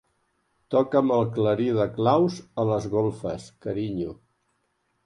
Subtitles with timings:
[0.75, 4.19] Toca'm el clarí de claus a les golfes, carinyo.